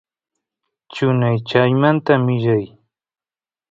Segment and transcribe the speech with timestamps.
[0.93, 2.65] chuñay chaymanta millay